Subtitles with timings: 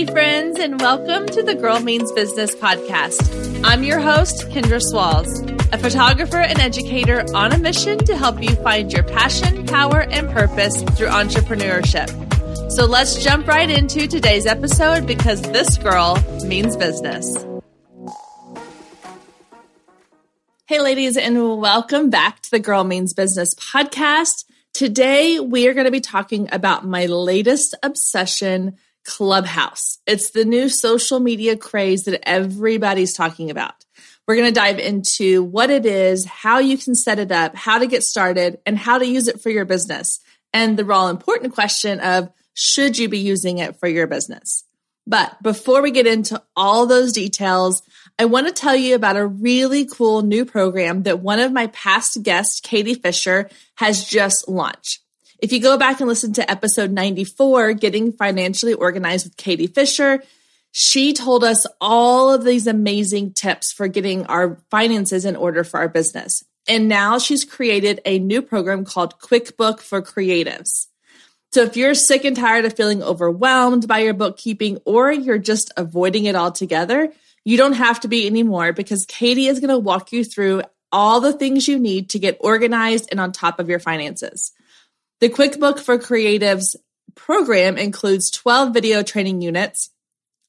[0.00, 3.60] Hey, friends, and welcome to the Girl Means Business podcast.
[3.62, 5.42] I'm your host, Kendra Swalls,
[5.74, 10.30] a photographer and educator on a mission to help you find your passion, power, and
[10.30, 12.08] purpose through entrepreneurship.
[12.72, 17.36] So let's jump right into today's episode because this girl means business.
[20.64, 24.46] Hey, ladies, and welcome back to the Girl Means Business podcast.
[24.72, 29.98] Today, we are going to be talking about my latest obsession Clubhouse.
[30.06, 33.84] It's the new social media craze that everybody's talking about.
[34.26, 37.78] We're going to dive into what it is, how you can set it up, how
[37.78, 40.20] to get started, and how to use it for your business.
[40.52, 44.64] And the all important question of should you be using it for your business?
[45.06, 47.82] But before we get into all those details,
[48.18, 51.68] I want to tell you about a really cool new program that one of my
[51.68, 54.99] past guests, Katie Fisher, has just launched.
[55.42, 60.22] If you go back and listen to episode 94, Getting Financially Organized with Katie Fisher,
[60.70, 65.80] she told us all of these amazing tips for getting our finances in order for
[65.80, 66.44] our business.
[66.68, 70.88] And now she's created a new program called QuickBook for Creatives.
[71.52, 75.72] So if you're sick and tired of feeling overwhelmed by your bookkeeping or you're just
[75.76, 77.12] avoiding it altogether,
[77.44, 80.62] you don't have to be anymore because Katie is going to walk you through
[80.92, 84.52] all the things you need to get organized and on top of your finances.
[85.20, 86.76] The QuickBook for Creatives
[87.14, 89.90] program includes 12 video training units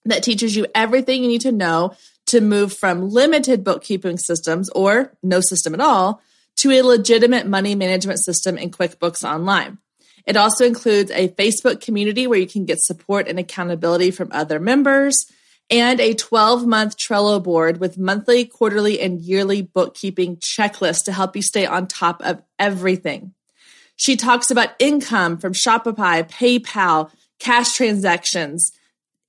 [0.05, 1.93] that teaches you everything you need to know
[2.27, 6.21] to move from limited bookkeeping systems or no system at all
[6.55, 9.77] to a legitimate money management system in QuickBooks Online.
[10.25, 14.57] It also includes a Facebook community where you can get support and accountability from other
[14.57, 15.25] members
[15.69, 21.35] and a 12 month Trello board with monthly, quarterly, and yearly bookkeeping checklists to help
[21.35, 23.33] you stay on top of everything.
[23.95, 28.71] She talks about income from Shopify, PayPal, cash transactions,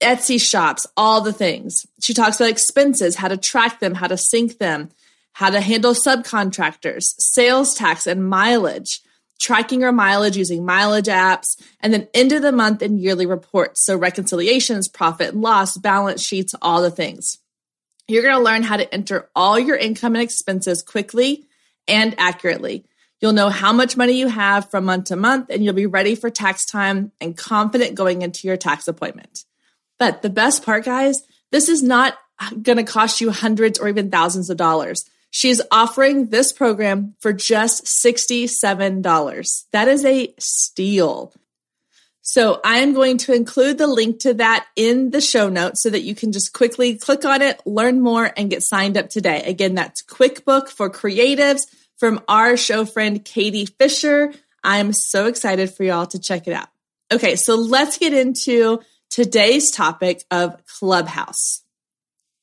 [0.01, 1.87] Etsy shops, all the things.
[2.03, 4.91] She talks about expenses, how to track them, how to sync them,
[5.33, 9.01] how to handle subcontractors, sales tax and mileage,
[9.41, 13.85] tracking your mileage using mileage apps, and then end of the month and yearly reports.
[13.85, 17.39] So reconciliations, profit and loss, balance sheets, all the things.
[18.09, 21.47] You're going to learn how to enter all your income and expenses quickly
[21.89, 22.85] and accurately.
[23.23, 26.17] You'll know how much money you have from month to month, and you'll be ready
[26.17, 29.45] for tax time and confident going into your tax appointment.
[29.97, 31.23] But the best part, guys,
[31.53, 32.19] this is not
[32.61, 35.05] going to cost you hundreds or even thousands of dollars.
[35.31, 39.65] She's offering this program for just $67.
[39.71, 41.33] That is a steal.
[42.23, 45.91] So I am going to include the link to that in the show notes so
[45.91, 49.43] that you can just quickly click on it, learn more, and get signed up today.
[49.45, 51.63] Again, that's QuickBook for Creatives
[52.03, 54.33] from our show friend, Katie Fisher.
[54.65, 56.67] I'm so excited for y'all to check it out.
[57.13, 61.63] Okay, so let's get into today's topic of Clubhouse.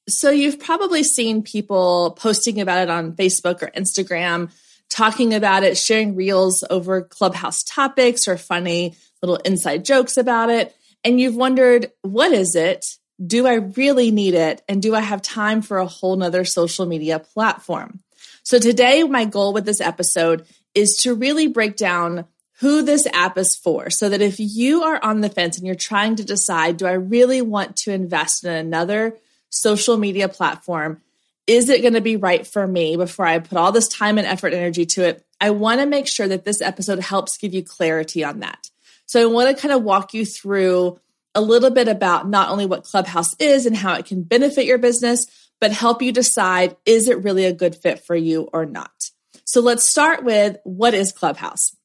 [0.07, 4.49] So, you've probably seen people posting about it on Facebook or Instagram,
[4.89, 10.73] talking about it, sharing reels over Clubhouse topics or funny little inside jokes about it.
[11.03, 12.85] And you've wondered, what is it?
[13.21, 14.61] Do I really need it?
[14.69, 17.99] And do I have time for a whole nother social media platform?
[18.49, 20.43] So today, my goal with this episode
[20.73, 22.25] is to really break down
[22.61, 25.75] who this app is for so that if you are on the fence and you're
[25.75, 29.15] trying to decide, do I really want to invest in another
[29.51, 30.99] social media platform?
[31.45, 34.25] Is it going to be right for me before I put all this time and
[34.25, 35.23] effort and energy to it?
[35.39, 38.71] I want to make sure that this episode helps give you clarity on that.
[39.05, 40.99] So I want to kind of walk you through
[41.35, 44.77] a little bit about not only what Clubhouse is and how it can benefit your
[44.77, 45.25] business,
[45.61, 49.11] but help you decide is it really a good fit for you or not.
[49.45, 51.75] So let's start with what is Clubhouse?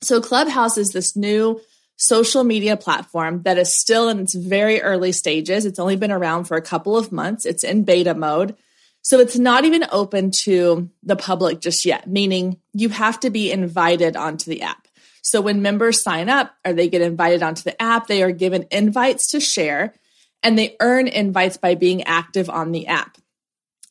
[0.00, 1.60] So, Clubhouse is this new
[1.96, 5.64] social media platform that is still in its very early stages.
[5.64, 8.56] It's only been around for a couple of months, it's in beta mode.
[9.02, 13.50] So, it's not even open to the public just yet, meaning you have to be
[13.50, 14.87] invited onto the app.
[15.30, 18.66] So, when members sign up or they get invited onto the app, they are given
[18.70, 19.94] invites to share
[20.42, 23.18] and they earn invites by being active on the app.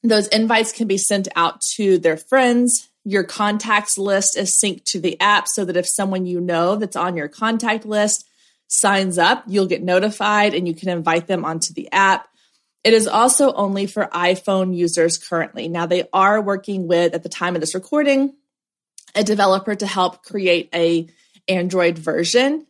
[0.03, 2.89] Those invites can be sent out to their friends.
[3.03, 6.95] Your contacts list is synced to the app so that if someone you know that's
[6.95, 8.25] on your contact list
[8.67, 12.27] signs up, you'll get notified and you can invite them onto the app.
[12.83, 15.67] It is also only for iPhone users currently.
[15.67, 18.33] Now, they are working with, at the time of this recording,
[19.15, 21.07] a developer to help create a
[21.47, 22.67] Android version.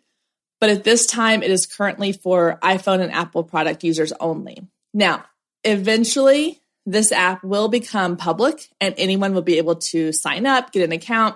[0.60, 4.68] But at this time, it is currently for iPhone and Apple product users only.
[4.94, 5.26] Now,
[5.64, 10.84] eventually, this app will become public and anyone will be able to sign up, get
[10.84, 11.36] an account,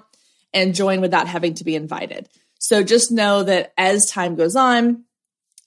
[0.53, 2.29] and join without having to be invited.
[2.57, 5.03] So just know that as time goes on,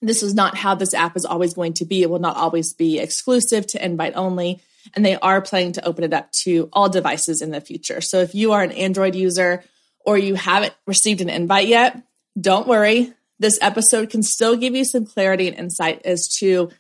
[0.05, 2.03] This is not how this app is always going to be.
[2.03, 4.61] It will not always be exclusive to invite only.
[4.95, 8.03] And they are planning to open it up to all devices in the future.
[8.03, 9.65] So if you are an Android user
[10.05, 12.03] or you haven't received an invite yet,
[12.41, 13.13] don't worry.
[13.39, 16.71] This episode can still give you some clarity and insight as to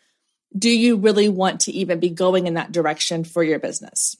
[0.57, 4.17] do you really want to even be going in that direction for your business?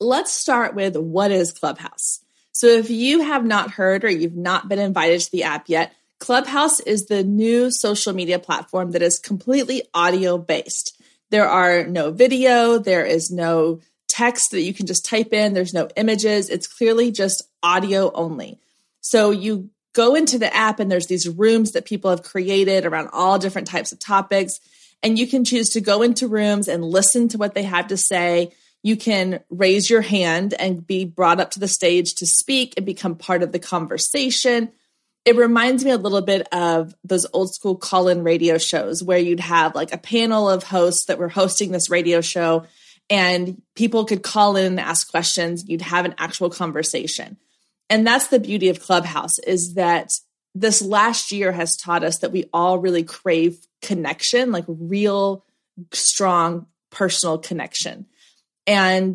[0.00, 2.20] Let's start with what is Clubhouse?
[2.52, 5.92] So, if you have not heard or you've not been invited to the app yet,
[6.20, 11.00] Clubhouse is the new social media platform that is completely audio based.
[11.30, 13.80] There are no video, there is no
[14.14, 16.48] text that you can just type in, there's no images.
[16.48, 18.58] It's clearly just audio only.
[19.00, 23.08] So, you go into the app and there's these rooms that people have created around
[23.12, 24.52] all different types of topics.
[25.02, 27.96] And you can choose to go into rooms and listen to what they have to
[27.96, 28.52] say.
[28.82, 32.84] You can raise your hand and be brought up to the stage to speak and
[32.84, 34.72] become part of the conversation.
[35.24, 39.18] It reminds me a little bit of those old school call in radio shows where
[39.18, 42.66] you'd have like a panel of hosts that were hosting this radio show
[43.10, 45.64] and people could call in and ask questions.
[45.68, 47.36] You'd have an actual conversation.
[47.90, 50.10] And that's the beauty of Clubhouse is that
[50.54, 55.44] this last year has taught us that we all really crave connection, like real,
[55.92, 58.06] strong personal connection.
[58.66, 59.14] And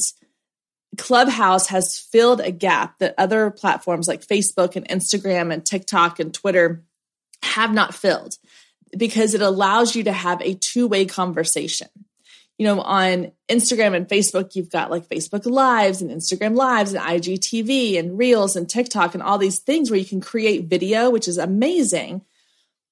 [0.98, 6.34] Clubhouse has filled a gap that other platforms like Facebook and Instagram and TikTok and
[6.34, 6.84] Twitter
[7.44, 8.36] have not filled
[8.98, 11.88] because it allows you to have a two way conversation
[12.60, 17.02] you know, on Instagram and Facebook, you've got like Facebook Lives and Instagram Lives and
[17.02, 21.30] IGTV and Reels and TikTok and all these things where you can create video, which
[21.30, 22.22] is amazing.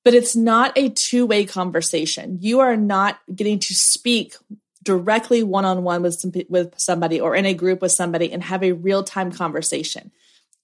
[0.06, 2.38] But it's not a two way conversation.
[2.40, 4.36] You are not getting to speak
[4.84, 8.64] directly one on one with with somebody or in a group with somebody and have
[8.64, 10.12] a real time conversation.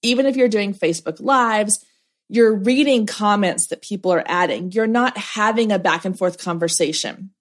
[0.00, 1.84] Even if you're doing Facebook Lives,
[2.30, 4.72] you're reading comments that people are adding.
[4.72, 7.32] You're not having a back and forth conversation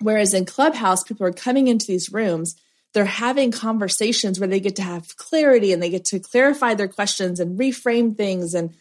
[0.00, 2.56] Whereas in Clubhouse, people are coming into these rooms,
[2.94, 6.88] they're having conversations where they get to have clarity and they get to clarify their
[6.88, 8.74] questions and reframe things and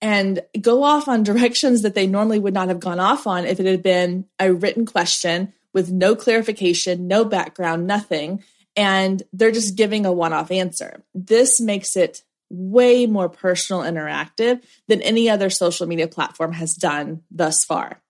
[0.00, 3.60] and go off on directions that they normally would not have gone off on if
[3.60, 8.42] it had been a written question with no clarification, no background, nothing.
[8.76, 11.02] And they're just giving a one off answer.
[11.14, 17.22] This makes it way more personal, interactive than any other social media platform has done
[17.30, 18.01] thus far.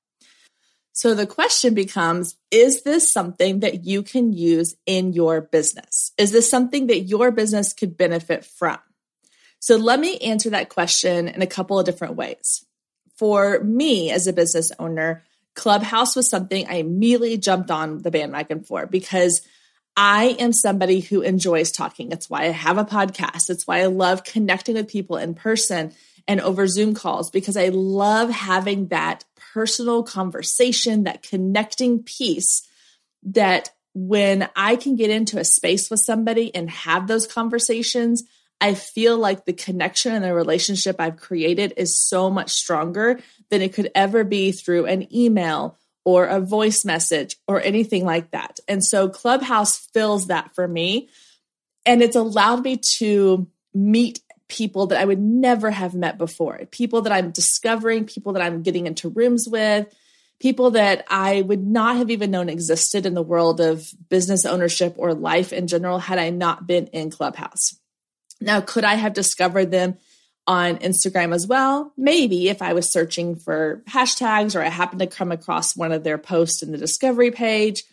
[0.92, 6.12] So the question becomes Is this something that you can use in your business?
[6.18, 8.78] Is this something that your business could benefit from?
[9.58, 12.64] So let me answer that question in a couple of different ways.
[13.16, 15.24] For me as a business owner,
[15.54, 19.42] Clubhouse was something I immediately jumped on the bandwagon for because
[19.96, 22.12] I am somebody who enjoys talking.
[22.12, 23.50] It's why I have a podcast.
[23.50, 25.92] It's why I love connecting with people in person
[26.26, 32.66] and over Zoom calls because I love having that personal conversation, that connecting piece
[33.24, 38.24] that when I can get into a space with somebody and have those conversations,
[38.60, 43.60] I feel like the connection and the relationship I've created is so much stronger than
[43.60, 48.58] it could ever be through an email or a voice message or anything like that.
[48.68, 51.08] And so Clubhouse fills that for me.
[51.86, 57.02] And it's allowed me to meet people that I would never have met before, people
[57.02, 59.86] that I'm discovering, people that I'm getting into rooms with,
[60.40, 64.94] people that I would not have even known existed in the world of business ownership
[64.98, 67.78] or life in general had I not been in Clubhouse.
[68.40, 69.96] Now, could I have discovered them
[70.46, 71.92] on Instagram as well?
[71.96, 76.04] Maybe if I was searching for hashtags or I happened to come across one of
[76.04, 77.84] their posts in the discovery page.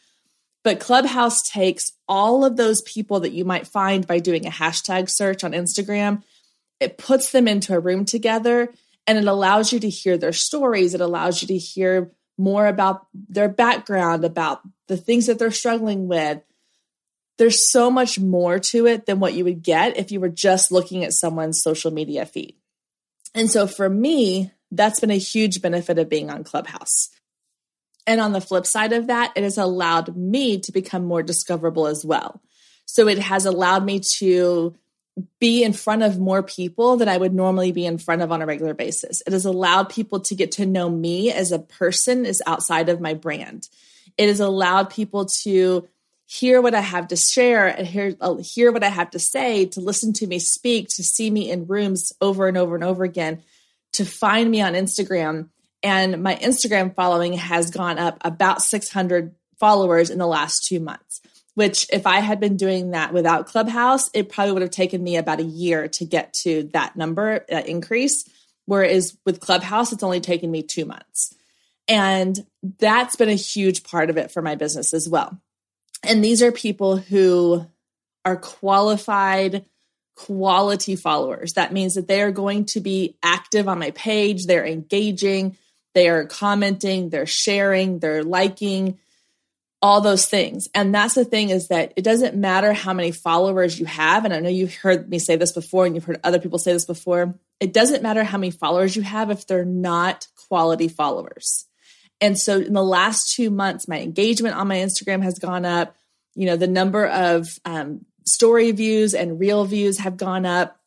[0.63, 5.09] But Clubhouse takes all of those people that you might find by doing a hashtag
[5.09, 6.23] search on Instagram
[6.79, 8.73] it puts them into a room together
[9.05, 10.93] and it allows you to hear their stories.
[10.93, 16.07] It allows you to hear more about their background, about the things that they're struggling
[16.07, 16.41] with.
[17.39, 20.71] There's so much more to it than what you would get if you were just
[20.71, 22.55] looking at someone's social media feed.
[23.33, 27.09] And so for me, that's been a huge benefit of being on Clubhouse.
[28.05, 31.87] And on the flip side of that, it has allowed me to become more discoverable
[31.87, 32.41] as well.
[32.85, 34.75] So it has allowed me to
[35.39, 38.41] be in front of more people that I would normally be in front of on
[38.41, 39.21] a regular basis.
[39.25, 42.99] It has allowed people to get to know me as a person is outside of
[42.99, 43.69] my brand.
[44.17, 45.87] It has allowed people to
[46.29, 49.65] hear what I have to share and hear uh, hear what I have to say,
[49.65, 53.03] to listen to me speak, to see me in rooms over and over and over
[53.03, 53.41] again,
[53.93, 55.49] to find me on Instagram.
[55.81, 61.21] And my Instagram following has gone up about 600 followers in the last 2 months
[61.55, 65.17] which if I had been doing that without Clubhouse, it probably would have taken me
[65.17, 68.23] about a year to get to that number, that increase.
[68.65, 71.35] Whereas with Clubhouse, it's only taken me two months.
[71.89, 72.39] And
[72.77, 75.37] that's been a huge part of it for my business as well.
[76.03, 77.65] And these are people who
[78.25, 79.65] are qualified,
[80.15, 81.53] quality followers.
[81.53, 85.57] That means that they are going to be active on my page, they're engaging,
[85.93, 88.97] they are commenting, they're sharing, they're liking,
[89.81, 90.67] all those things.
[90.75, 94.25] And that's the thing is that it doesn't matter how many followers you have.
[94.25, 96.73] And I know you've heard me say this before and you've heard other people say
[96.73, 97.35] this before.
[97.59, 101.65] It doesn't matter how many followers you have if they're not quality followers.
[102.21, 105.95] And so in the last two months, my engagement on my Instagram has gone up.
[106.35, 110.77] You know, the number of um, story views and reel views have gone up.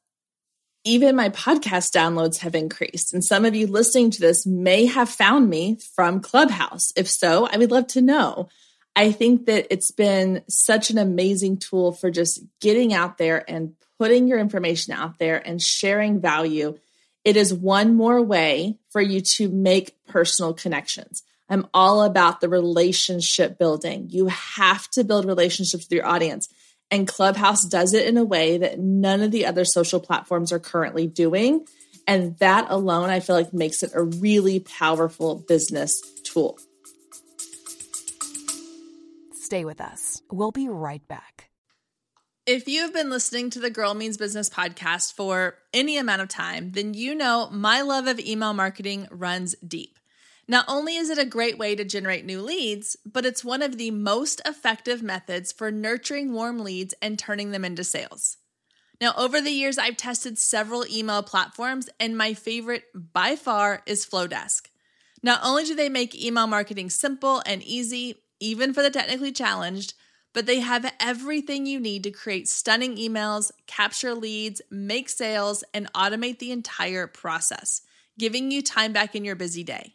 [0.85, 3.15] Even my podcast downloads have increased.
[3.15, 6.89] And some of you listening to this may have found me from Clubhouse.
[6.97, 8.49] If so, I would love to know.
[8.95, 13.75] I think that it's been such an amazing tool for just getting out there and
[13.99, 16.77] putting your information out there and sharing value.
[17.25, 21.23] It is one more way for you to make personal connections.
[21.49, 24.09] I'm all about the relationship building.
[24.11, 26.49] You have to build relationships with your audience.
[26.91, 30.59] And Clubhouse does it in a way that none of the other social platforms are
[30.59, 31.67] currently doing.
[32.07, 36.59] And that alone, I feel like makes it a really powerful business tool.
[39.33, 40.23] Stay with us.
[40.31, 41.32] We'll be right back.
[42.45, 46.73] If you've been listening to the Girl Means Business podcast for any amount of time,
[46.73, 49.97] then you know my love of email marketing runs deep.
[50.49, 53.79] Not only is it a great way to generate new leads, but it's one of
[53.79, 58.39] the most effective methods for nurturing warm leads and turning them into sales.
[59.01, 64.05] Now, over the years, I've tested several email platforms, and my favorite by far is
[64.05, 64.63] Flodesk.
[65.23, 69.95] Not only do they make email marketing simple and easy, even for the technically challenged,
[70.33, 75.93] but they have everything you need to create stunning emails, capture leads, make sales, and
[75.93, 77.83] automate the entire process,
[78.19, 79.95] giving you time back in your busy day.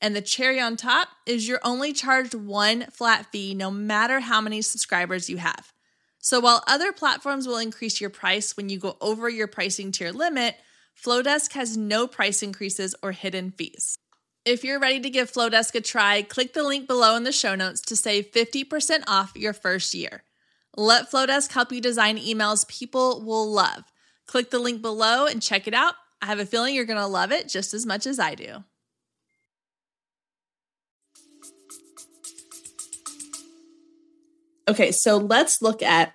[0.00, 4.40] And the cherry on top is you're only charged one flat fee no matter how
[4.40, 5.72] many subscribers you have.
[6.20, 10.12] So while other platforms will increase your price when you go over your pricing tier
[10.12, 10.56] limit,
[11.00, 13.98] Flodesk has no price increases or hidden fees.
[14.48, 17.54] If you're ready to give Flodesk a try, click the link below in the show
[17.54, 20.22] notes to save 50% off your first year.
[20.74, 23.84] Let Flodesk help you design emails people will love.
[24.26, 25.96] Click the link below and check it out.
[26.22, 28.64] I have a feeling you're going to love it just as much as I do.
[34.66, 36.14] Okay, so let's look at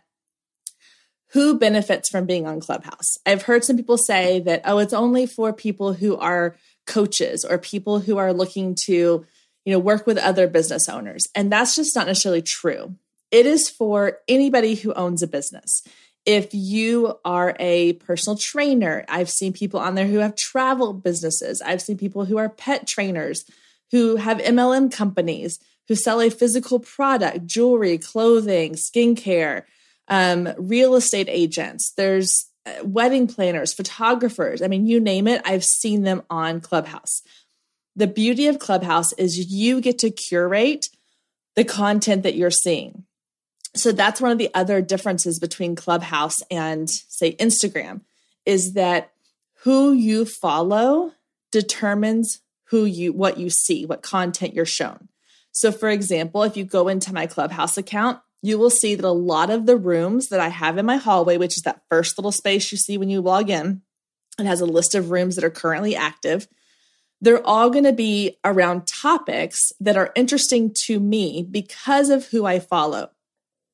[1.33, 3.17] who benefits from being on Clubhouse.
[3.27, 7.57] I've heard some people say that, oh, it's only for people who are coaches or
[7.57, 9.25] people who are looking to
[9.65, 11.27] you know work with other business owners.
[11.35, 12.95] And that's just not necessarily true.
[13.31, 15.83] It is for anybody who owns a business.
[16.25, 21.61] If you are a personal trainer i've seen people on there who have travel businesses.
[21.61, 23.45] I've seen people who are pet trainers
[23.91, 29.63] who have mlm companies who sell a physical product jewelry clothing skincare
[30.07, 31.91] um, real estate agents.
[31.95, 34.61] There's Uh, wedding planners, photographers.
[34.61, 37.21] I mean, you name it, I've seen them on Clubhouse.
[37.95, 40.87] The beauty of Clubhouse is you get to curate
[41.55, 43.03] the content that you're seeing.
[43.75, 48.01] So that's one of the other differences between Clubhouse and, say, Instagram
[48.45, 49.11] is that
[49.63, 51.13] who you follow
[51.51, 55.09] determines who you what you see, what content you're shown.
[55.51, 59.09] So for example, if you go into my Clubhouse account, you will see that a
[59.09, 62.33] lot of the rooms that I have in my hallway, which is that first little
[62.33, 63.81] space you see when you log in,
[64.37, 66.49] it has a list of rooms that are currently active.
[67.21, 72.45] They're all going to be around topics that are interesting to me because of who
[72.45, 73.11] I follow.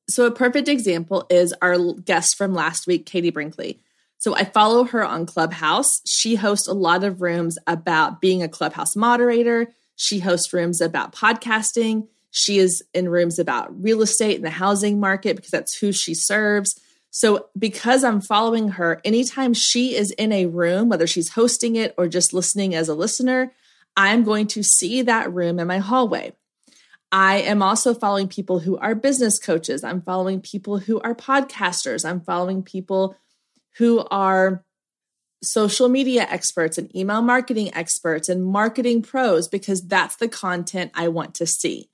[0.08, 3.80] So, a perfect example is our guest from last week, Katie Brinkley.
[4.18, 6.00] So, I follow her on Clubhouse.
[6.06, 11.12] She hosts a lot of rooms about being a Clubhouse moderator, she hosts rooms about
[11.12, 12.06] podcasting.
[12.30, 16.14] She is in rooms about real estate and the housing market because that's who she
[16.14, 16.78] serves.
[17.10, 21.92] So, because I'm following her, anytime she is in a room, whether she's hosting it
[21.98, 23.52] or just listening as a listener,
[23.96, 26.32] I'm going to see that room in my hallway.
[27.12, 29.82] I am also following people who are business coaches.
[29.82, 32.08] I'm following people who are podcasters.
[32.08, 33.16] I'm following people
[33.76, 34.64] who are
[35.42, 41.08] social media experts and email marketing experts and marketing pros because that's the content I
[41.08, 41.89] want to see.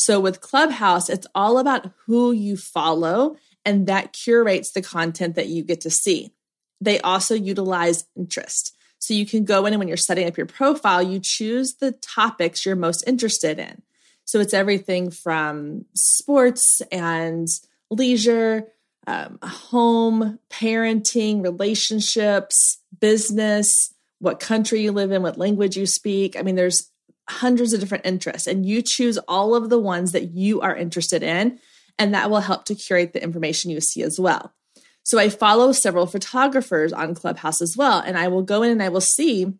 [0.00, 5.48] So with Clubhouse, it's all about who you follow, and that curates the content that
[5.48, 6.32] you get to see.
[6.80, 8.74] They also utilize interest.
[8.98, 11.92] So you can go in and when you're setting up your profile, you choose the
[11.92, 13.82] topics you're most interested in.
[14.24, 17.46] So it's everything from sports and
[17.90, 18.68] leisure,
[19.06, 26.38] um, home, parenting, relationships, business, what country you live in, what language you speak.
[26.38, 26.89] I mean, there's
[27.30, 31.22] hundreds of different interests and you choose all of the ones that you are interested
[31.22, 31.58] in.
[31.98, 34.54] And that will help to curate the information you see as well.
[35.02, 38.00] So I follow several photographers on Clubhouse as well.
[38.00, 39.52] And I will go in and I will see,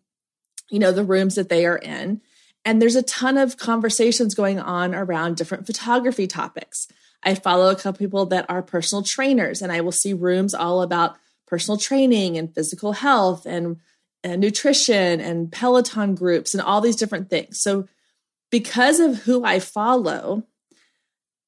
[0.69, 2.21] you know, the rooms that they are in.
[2.63, 6.87] And there's a ton of conversations going on around different photography topics.
[7.23, 10.81] I follow a couple people that are personal trainers, and I will see rooms all
[10.81, 13.77] about personal training and physical health and,
[14.23, 17.61] and nutrition and Peloton groups and all these different things.
[17.61, 17.87] So,
[18.49, 20.43] because of who I follow,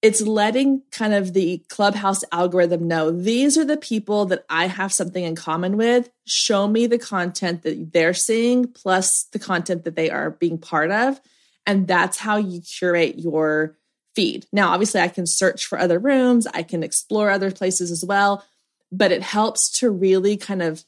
[0.03, 4.91] it's letting kind of the clubhouse algorithm know these are the people that I have
[4.91, 6.09] something in common with.
[6.25, 10.91] Show me the content that they're seeing plus the content that they are being part
[10.91, 11.21] of.
[11.65, 13.77] And that's how you curate your
[14.13, 14.45] feed.
[14.51, 18.45] Now, obviously, I can search for other rooms, I can explore other places as well,
[18.91, 20.83] but it helps to really kind of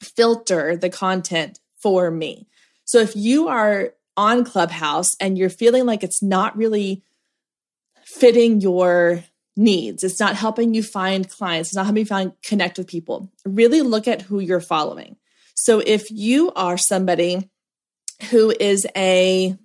[0.00, 2.46] filter the content for me.
[2.84, 7.02] So if you are on Clubhouse and you're feeling like it's not really
[8.04, 9.22] fitting your
[9.56, 10.02] needs.
[10.02, 11.70] It's not helping you find clients.
[11.70, 13.30] It's not helping you find connect with people.
[13.44, 15.16] Really look at who you're following.
[15.54, 17.50] So if you are somebody
[18.30, 19.56] who is a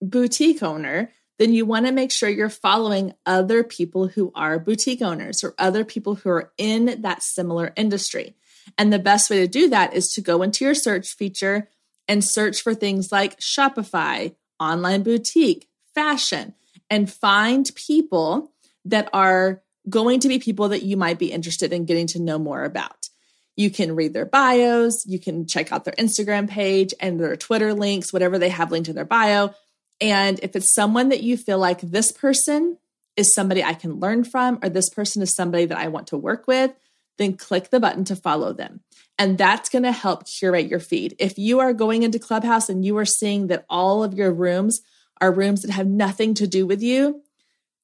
[0.00, 5.02] boutique owner, then you want to make sure you're following other people who are boutique
[5.02, 8.34] owners or other people who are in that similar industry.
[8.78, 11.68] And the best way to do that is to go into your search feature
[12.08, 16.54] and search for things like Shopify, online boutique, fashion
[16.92, 18.52] and find people
[18.84, 22.38] that are going to be people that you might be interested in getting to know
[22.38, 23.08] more about.
[23.56, 27.72] You can read their bios, you can check out their Instagram page and their Twitter
[27.72, 29.54] links, whatever they have linked in their bio.
[30.00, 32.78] And if it's someone that you feel like this person
[33.16, 36.16] is somebody I can learn from, or this person is somebody that I want to
[36.16, 36.72] work with,
[37.22, 38.80] then click the button to follow them.
[39.18, 41.14] And that's going to help curate your feed.
[41.18, 44.80] If you are going into Clubhouse and you are seeing that all of your rooms
[45.20, 47.22] are rooms that have nothing to do with you,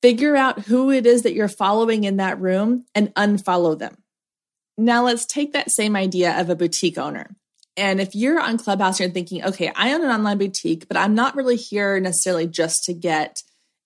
[0.02, 3.96] figure out who it is that you're following in that room and unfollow them.
[4.76, 7.34] Now, let's take that same idea of a boutique owner.
[7.76, 11.14] And if you're on Clubhouse, you're thinking, okay, I own an online boutique, but I'm
[11.14, 13.42] not really here necessarily just to get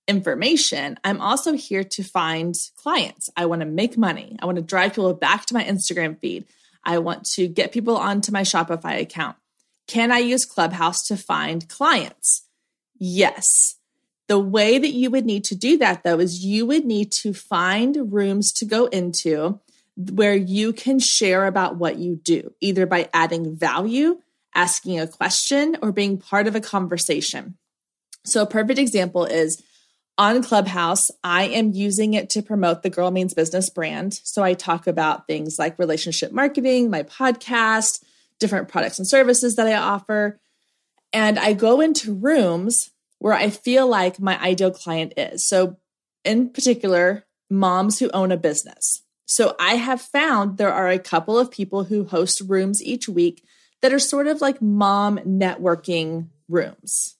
[0.08, 0.98] information.
[1.04, 3.30] I'm also here to find clients.
[3.36, 4.36] I want to make money.
[4.40, 6.44] I want to drive people back to my Instagram feed.
[6.84, 9.36] I want to get people onto my Shopify account.
[9.86, 12.46] Can I use Clubhouse to find clients?
[12.98, 13.76] Yes.
[14.28, 17.34] The way that you would need to do that, though, is you would need to
[17.34, 19.60] find rooms to go into
[19.96, 24.20] where you can share about what you do, either by adding value,
[24.54, 27.56] asking a question, or being part of a conversation.
[28.24, 29.62] So, a perfect example is
[30.18, 34.14] on Clubhouse, I am using it to promote the Girl Means Business brand.
[34.22, 38.03] So, I talk about things like relationship marketing, my podcast,
[38.38, 40.40] different products and services that I offer.
[41.12, 45.46] And I go into rooms where I feel like my ideal client is.
[45.46, 45.79] So,
[46.25, 49.03] in particular, moms who own a business.
[49.25, 53.44] So, I have found there are a couple of people who host rooms each week
[53.81, 57.16] that are sort of like mom networking rooms.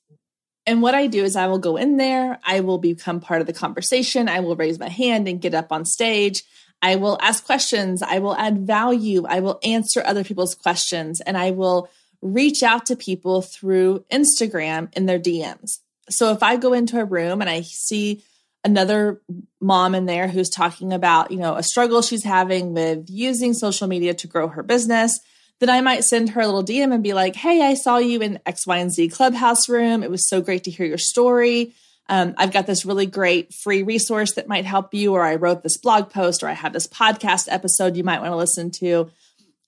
[0.67, 3.47] And what I do is I will go in there, I will become part of
[3.47, 6.45] the conversation, I will raise my hand and get up on stage.
[6.81, 11.39] I will ask questions, I will add value, I will answer other people's questions, and
[11.39, 11.89] I will
[12.21, 15.79] reach out to people through Instagram in their DMs.
[16.11, 18.25] So if I go into a room and I see
[18.65, 19.21] another
[19.61, 23.89] mom in there who's talking about, you know, a struggle she's having with using social
[23.89, 25.21] media to grow her business,
[25.61, 28.21] then I might send her a little DM and be like, "Hey, I saw you
[28.21, 30.03] in X, Y, and Z Clubhouse room.
[30.03, 31.75] It was so great to hear your story.
[32.09, 35.63] Um, I've got this really great free resource that might help you, or I wrote
[35.63, 39.11] this blog post, or I have this podcast episode you might want to listen to."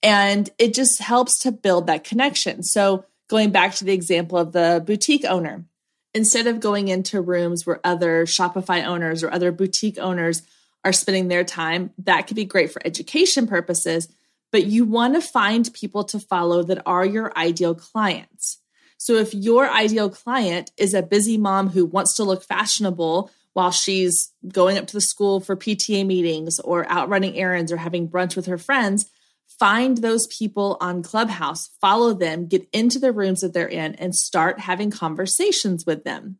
[0.03, 2.61] And it just helps to build that connection.
[2.61, 5.65] So, going back to the example of the boutique owner,
[6.13, 10.43] instead of going into rooms where other Shopify owners or other boutique owners
[10.83, 14.07] are spending their time, that could be great for education purposes.
[14.55, 18.61] But you want to find people to follow that are your ideal clients.
[18.95, 23.71] So, if your ideal client is a busy mom who wants to look fashionable while
[23.71, 28.07] she's going up to the school for PTA meetings or out running errands or having
[28.07, 29.11] brunch with her friends,
[29.59, 34.15] find those people on Clubhouse, follow them, get into the rooms that they're in, and
[34.15, 36.39] start having conversations with them.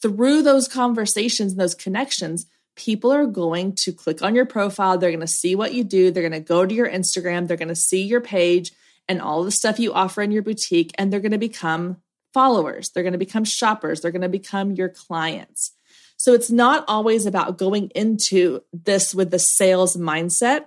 [0.00, 4.98] Through those conversations and those connections, people are going to click on your profile.
[4.98, 6.10] They're going to see what you do.
[6.10, 7.46] They're going to go to your Instagram.
[7.46, 8.72] They're going to see your page
[9.08, 11.98] and all the stuff you offer in your boutique, and they're going to become
[12.32, 12.90] followers.
[12.90, 14.00] They're going to become shoppers.
[14.00, 15.72] They're going to become your clients.
[16.16, 20.66] So it's not always about going into this with the sales mindset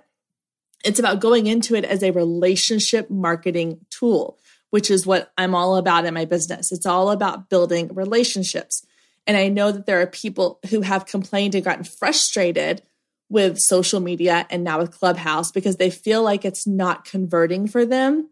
[0.84, 4.38] it's about going into it as a relationship marketing tool
[4.70, 6.72] which is what I'm all about in my business.
[6.72, 8.84] It's all about building relationships.
[9.26, 12.82] And I know that there are people who have complained and gotten frustrated
[13.28, 17.84] with social media and now with Clubhouse because they feel like it's not converting for
[17.84, 18.30] them.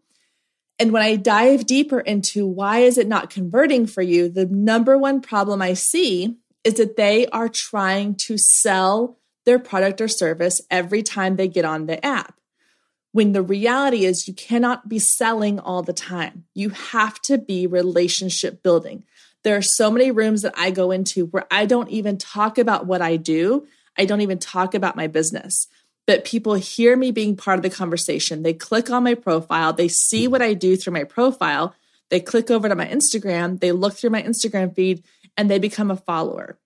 [0.79, 4.97] And when I dive deeper into why is it not converting for you, the number
[4.97, 10.61] one problem I see is that they are trying to sell their product or service
[10.71, 12.39] every time they get on the app.
[13.11, 16.45] When the reality is you cannot be selling all the time.
[16.53, 19.05] You have to be relationship building.
[19.45, 22.87] There are so many rooms that I go into where I don't even talk about
[22.87, 23.67] what I do.
[23.95, 25.67] I don't even talk about my business.
[26.07, 28.41] But people hear me being part of the conversation.
[28.41, 31.75] They click on my profile, they see what I do through my profile,
[32.09, 35.03] they click over to my Instagram, they look through my Instagram feed,
[35.37, 36.57] and they become a follower.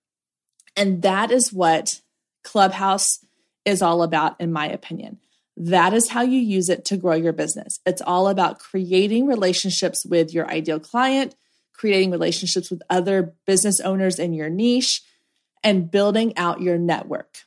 [0.77, 1.99] And that is what
[2.45, 3.19] Clubhouse
[3.65, 5.19] is all about, in my opinion.
[5.57, 7.81] That is how you use it to grow your business.
[7.85, 11.35] It's all about creating relationships with your ideal client,
[11.79, 15.01] creating relationships with other business owners in your niche,
[15.63, 17.45] and building out your network.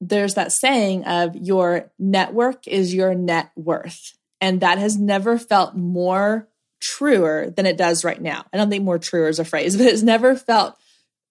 [0.00, 4.14] There's that saying of your network is your net worth.
[4.40, 6.48] And that has never felt more
[6.82, 8.46] truer than it does right now.
[8.50, 10.76] I don't think more truer is a phrase, but it's never felt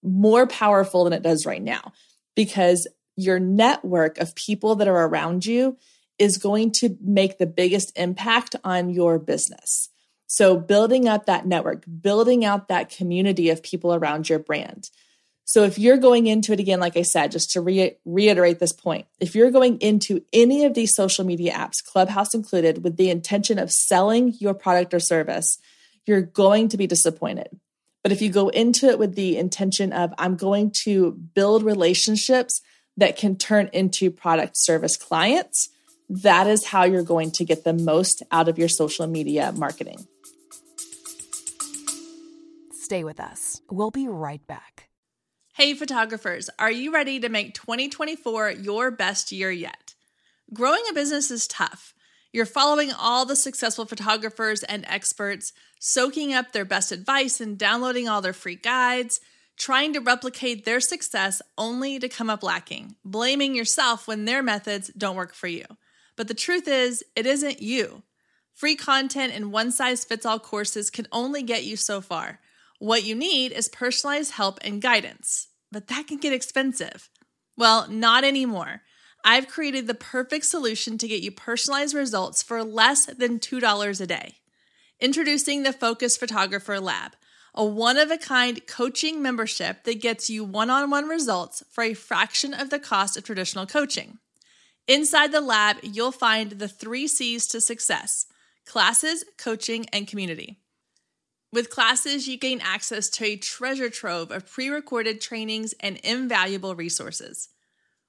[0.02, 1.92] more powerful than it does right now
[2.36, 5.76] because your network of people that are around you
[6.18, 9.90] is going to make the biggest impact on your business.
[10.26, 14.90] So, building up that network, building out that community of people around your brand.
[15.44, 18.72] So, if you're going into it again, like I said, just to re- reiterate this
[18.72, 23.10] point, if you're going into any of these social media apps, Clubhouse included, with the
[23.10, 25.58] intention of selling your product or service,
[26.06, 27.48] you're going to be disappointed.
[28.02, 32.62] But if you go into it with the intention of, I'm going to build relationships
[32.96, 35.68] that can turn into product service clients,
[36.08, 40.06] that is how you're going to get the most out of your social media marketing.
[42.86, 43.60] Stay with us.
[43.68, 44.90] We'll be right back.
[45.56, 49.96] Hey, photographers, are you ready to make 2024 your best year yet?
[50.54, 51.94] Growing a business is tough.
[52.32, 58.08] You're following all the successful photographers and experts, soaking up their best advice and downloading
[58.08, 59.18] all their free guides,
[59.56, 64.92] trying to replicate their success only to come up lacking, blaming yourself when their methods
[64.96, 65.64] don't work for you.
[66.14, 68.04] But the truth is, it isn't you.
[68.54, 72.38] Free content and one size fits all courses can only get you so far.
[72.78, 77.08] What you need is personalized help and guidance, but that can get expensive.
[77.56, 78.82] Well, not anymore.
[79.24, 84.06] I've created the perfect solution to get you personalized results for less than $2 a
[84.06, 84.36] day.
[85.00, 87.12] Introducing the Focus Photographer Lab,
[87.54, 91.82] a one of a kind coaching membership that gets you one on one results for
[91.82, 94.18] a fraction of the cost of traditional coaching.
[94.86, 98.26] Inside the lab, you'll find the three C's to success
[98.66, 100.58] classes, coaching, and community.
[101.56, 107.48] With classes, you gain access to a treasure trove of pre-recorded trainings and invaluable resources.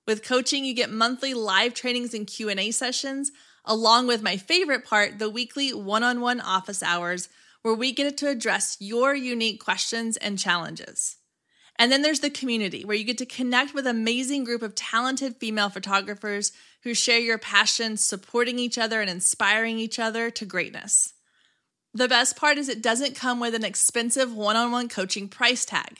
[0.05, 3.31] With coaching, you get monthly live trainings and Q&A sessions,
[3.63, 7.29] along with my favorite part, the weekly one-on-one office hours
[7.61, 11.15] where we get to address your unique questions and challenges.
[11.79, 14.75] And then there's the community where you get to connect with an amazing group of
[14.75, 16.51] talented female photographers
[16.83, 21.13] who share your passion, supporting each other and inspiring each other to greatness.
[21.97, 25.65] The best part is it doesn't come with an expensive one on one coaching price
[25.65, 25.99] tag.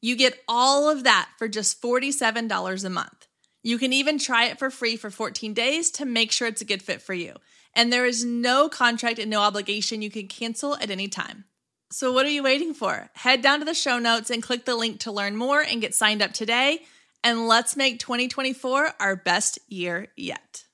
[0.00, 3.26] You get all of that for just $47 a month.
[3.60, 6.64] You can even try it for free for 14 days to make sure it's a
[6.64, 7.34] good fit for you.
[7.74, 10.00] And there is no contract and no obligation.
[10.00, 11.44] You can cancel at any time.
[11.90, 13.10] So, what are you waiting for?
[13.14, 15.92] Head down to the show notes and click the link to learn more and get
[15.92, 16.82] signed up today.
[17.24, 20.66] And let's make 2024 our best year yet.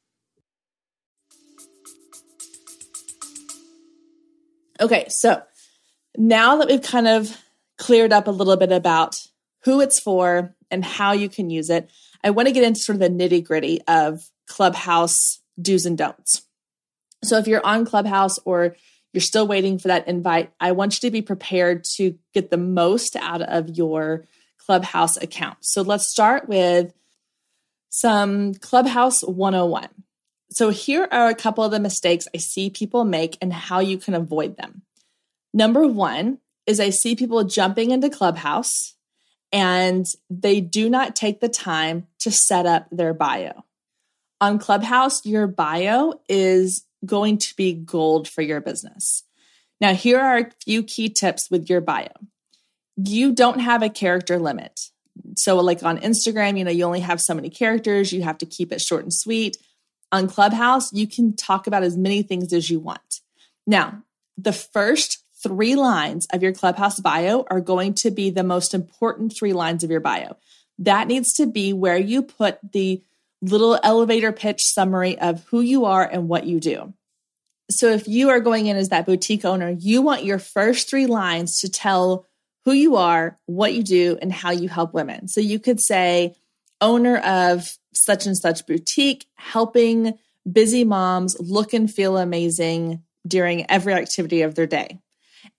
[4.81, 5.43] Okay, so
[6.17, 7.37] now that we've kind of
[7.79, 9.17] cleared up a little bit about
[9.65, 11.91] who it's for and how you can use it,
[12.23, 16.43] I want to get into sort of the nitty gritty of Clubhouse do's and don'ts.
[17.25, 18.77] So if you're on Clubhouse or
[19.13, 22.57] you're still waiting for that invite, I want you to be prepared to get the
[22.57, 24.27] most out of your
[24.59, 25.59] Clubhouse account.
[25.63, 26.93] So let's start with
[27.89, 29.89] some Clubhouse 101.
[30.51, 33.99] So, here are a couple of the mistakes I see people make and how you
[33.99, 34.83] can avoid them.
[35.53, 38.95] Number one is I see people jumping into Clubhouse
[39.53, 43.65] and they do not take the time to set up their bio.
[44.41, 49.25] On Clubhouse, your bio is going to be gold for your business.
[49.81, 52.09] Now, here are a few key tips with your bio.
[52.97, 54.81] You don't have a character limit.
[55.37, 58.47] So, like on Instagram, you know, you only have so many characters, you have to
[58.47, 59.57] keep it short and sweet
[60.11, 63.21] on Clubhouse, you can talk about as many things as you want.
[63.67, 64.03] Now,
[64.37, 69.37] the first three lines of your Clubhouse bio are going to be the most important
[69.37, 70.37] three lines of your bio.
[70.79, 73.03] That needs to be where you put the
[73.41, 76.93] little elevator pitch summary of who you are and what you do.
[77.71, 81.07] So if you are going in as that boutique owner, you want your first three
[81.07, 82.27] lines to tell
[82.65, 85.29] who you are, what you do, and how you help women.
[85.29, 86.35] So you could say,
[86.81, 90.19] owner of such and such boutique, helping
[90.51, 95.01] busy moms look and feel amazing during every activity of their day.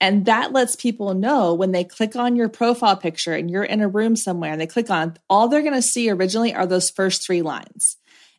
[0.02, 3.82] And that lets people know when they click on your profile picture and you're in
[3.82, 6.90] a room somewhere and they click on, all they're going to see originally are those
[6.90, 7.98] first three lines.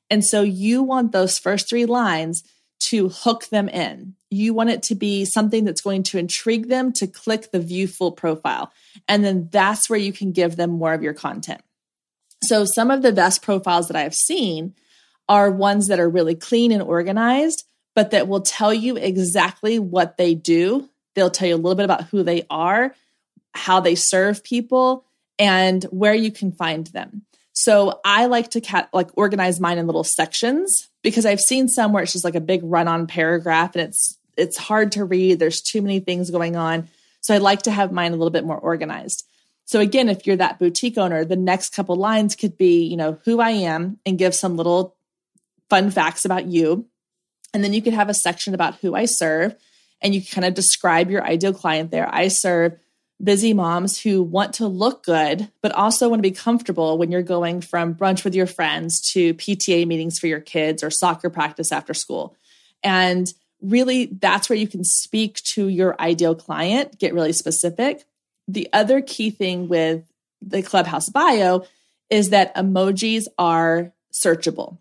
[0.09, 2.43] And so you want those first three lines
[2.81, 4.15] to hook them in.
[4.31, 7.87] You want it to be something that's going to intrigue them to click the view
[7.87, 8.73] full profile.
[9.07, 11.61] And then that's where you can give them more of your content.
[12.43, 14.75] So some of the best profiles that I've seen
[15.29, 20.17] are ones that are really clean and organized, but that will tell you exactly what
[20.17, 22.95] they do They'll tell you a little bit about who they are,
[23.53, 25.05] how they serve people,
[25.39, 27.23] and where you can find them.
[27.53, 31.93] So I like to cat, like organize mine in little sections because I've seen some
[31.93, 35.39] where it's just like a big run-on paragraph and it's it's hard to read.
[35.39, 36.89] There's too many things going on.
[37.21, 39.27] So I like to have mine a little bit more organized.
[39.71, 43.21] So again, if you're that boutique owner, the next couple lines could be, you know,
[43.25, 44.97] who I am and give some little
[45.69, 46.87] fun facts about you.
[47.55, 49.55] And then you could have a section about who I serve
[50.03, 52.13] and you kind of describe your ideal client there.
[52.13, 52.81] I serve
[53.23, 57.23] busy moms who want to look good, but also want to be comfortable when you're
[57.23, 61.71] going from brunch with your friends to PTA meetings for your kids or soccer practice
[61.71, 62.35] after school.
[62.83, 68.05] And really, that's where you can speak to your ideal client, get really specific.
[68.53, 70.03] The other key thing with
[70.43, 71.65] the Clubhouse bio
[72.09, 74.79] is that emojis are searchable.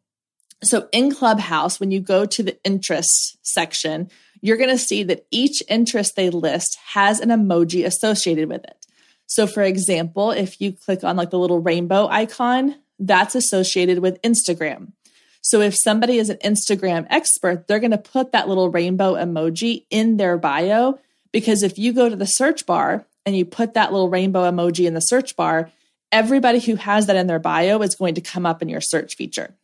[0.63, 4.09] So in Clubhouse, when you go to the interests section,
[4.41, 8.85] you're going to see that each interest they list has an emoji associated with it.
[9.27, 14.21] So, for example, if you click on like the little rainbow icon, that's associated with
[14.23, 14.93] Instagram.
[15.41, 19.85] So, if somebody is an Instagram expert, they're going to put that little rainbow emoji
[19.91, 20.99] in their bio
[21.31, 24.87] because if you go to the search bar and you put that little rainbow emoji
[24.87, 25.71] in the search bar,
[26.11, 29.15] everybody who has that in their bio is going to come up in your search
[29.15, 29.55] feature.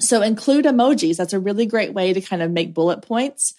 [0.00, 1.18] So, include emojis.
[1.18, 3.54] That's a really great way to kind of make bullet points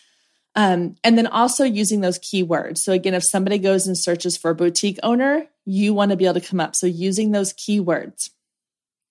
[0.55, 2.79] um, and then also using those keywords.
[2.79, 6.25] So, again, if somebody goes and searches for a boutique owner, you want to be
[6.25, 6.75] able to come up.
[6.75, 8.29] So, using those keywords.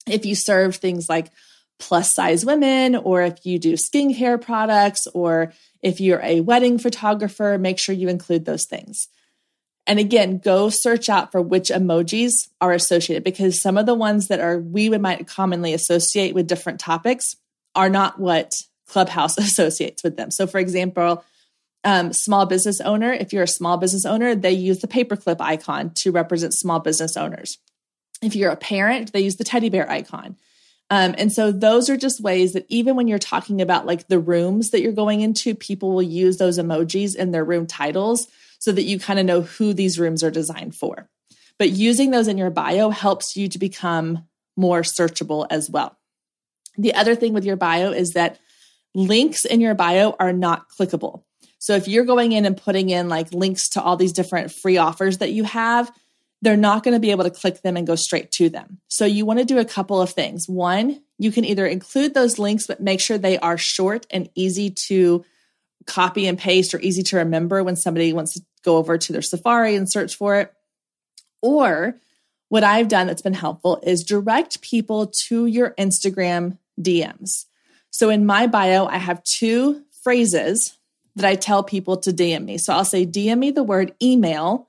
[0.07, 1.31] If you serve things like
[1.79, 7.59] plus size women, or if you do skincare products, or if you're a wedding photographer,
[7.59, 9.09] make sure you include those things.
[9.87, 14.29] And again, go search out for which emojis are associated because some of the ones
[14.29, 17.37] that are we might commonly associate with different topics
[17.75, 18.53] are not what
[18.89, 20.31] Clubhouse associates with them.
[20.31, 21.25] So, for example,
[21.85, 25.91] um, small business owner, if you're a small business owner, they use the paperclip icon
[25.97, 27.59] to represent small business owners.
[28.23, 30.37] If you're a parent, they use the teddy bear icon.
[30.89, 34.19] Um, and so those are just ways that even when you're talking about like the
[34.19, 38.29] rooms that you're going into, people will use those emojis in their room titles
[38.65, 41.07] so that you kind of know who these rooms are designed for.
[41.59, 45.99] But using those in your bio helps you to become more searchable as well.
[46.79, 48.39] The other thing with your bio is that
[48.95, 51.25] links in your bio are not clickable.
[51.59, 54.79] So if you're going in and putting in like links to all these different free
[54.79, 55.93] offers that you have,
[56.41, 58.79] they're not going to be able to click them and go straight to them.
[58.89, 60.49] So you want to do a couple of things.
[60.49, 64.71] One, you can either include those links, but make sure they are short and easy
[64.89, 65.23] to
[65.87, 69.23] copy and paste or easy to remember when somebody wants to go over to their
[69.23, 70.53] Safari and search for it.
[71.43, 71.97] Or
[72.49, 77.45] what I've done that's been helpful is direct people to your Instagram DMs.
[77.91, 80.77] So in my bio, I have two phrases
[81.17, 82.59] that I tell people to DM me.
[82.59, 84.69] So I'll say, DM me the word email,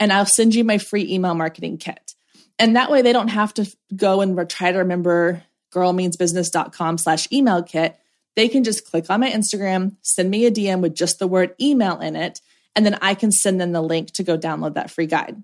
[0.00, 2.14] and I'll send you my free email marketing kit.
[2.58, 7.62] And that way they don't have to go and try to remember girlmeansbusiness.com slash email
[7.62, 7.96] kit.
[8.36, 11.54] They can just click on my Instagram, send me a DM with just the word
[11.60, 12.40] email in it,
[12.76, 15.42] and then I can send them the link to go download that free guide.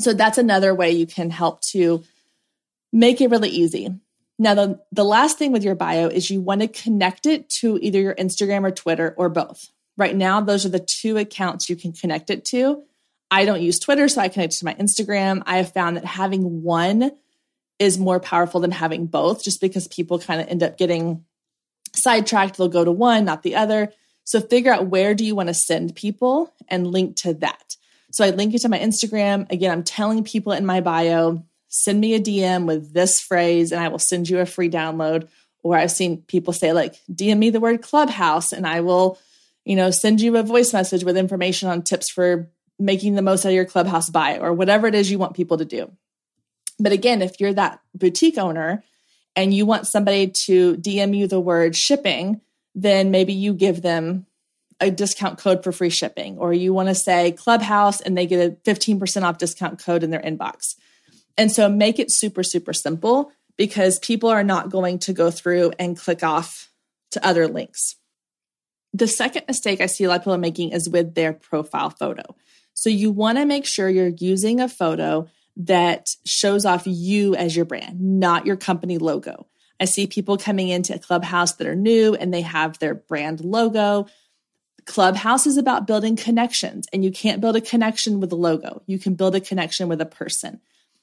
[0.00, 2.04] So that's another way you can help to
[2.92, 3.94] make it really easy.
[4.38, 7.78] Now, the, the last thing with your bio is you want to connect it to
[7.82, 9.70] either your Instagram or Twitter or both.
[9.96, 12.84] Right now, those are the two accounts you can connect it to.
[13.32, 15.42] I don't use Twitter, so I connect it to my Instagram.
[15.44, 17.10] I have found that having one
[17.80, 21.24] is more powerful than having both, just because people kind of end up getting
[21.94, 22.56] sidetracked.
[22.56, 23.92] They'll go to one, not the other.
[24.28, 27.76] So figure out where do you want to send people and link to that.
[28.12, 29.50] So I link it to my Instagram.
[29.50, 33.82] Again, I'm telling people in my bio, send me a DM with this phrase and
[33.82, 35.28] I will send you a free download.
[35.62, 39.18] Or I've seen people say, like, DM me the word clubhouse and I will,
[39.64, 43.46] you know, send you a voice message with information on tips for making the most
[43.46, 45.90] out of your clubhouse buy or whatever it is you want people to do.
[46.78, 48.84] But again, if you're that boutique owner
[49.34, 52.42] and you want somebody to DM you the word shipping,
[52.74, 54.26] then maybe you give them
[54.80, 58.48] a discount code for free shipping, or you want to say Clubhouse and they get
[58.48, 60.76] a 15% off discount code in their inbox.
[61.36, 65.72] And so make it super, super simple because people are not going to go through
[65.78, 66.70] and click off
[67.10, 67.96] to other links.
[68.92, 72.22] The second mistake I see a lot of people making is with their profile photo.
[72.74, 77.56] So you want to make sure you're using a photo that shows off you as
[77.56, 79.46] your brand, not your company logo.
[79.80, 83.44] I see people coming into a clubhouse that are new and they have their brand
[83.44, 84.06] logo.
[84.86, 88.82] Clubhouse is about building connections, and you can't build a connection with a logo.
[88.86, 90.60] You can build a connection with a person.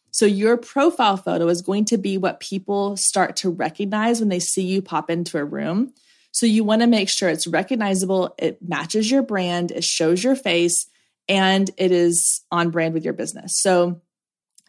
[0.10, 4.40] So, your profile photo is going to be what people start to recognize when they
[4.40, 5.94] see you pop into a room.
[6.32, 10.36] So, you want to make sure it's recognizable, it matches your brand, it shows your
[10.36, 10.88] face,
[11.28, 13.62] and it is on brand with your business.
[13.62, 14.02] So,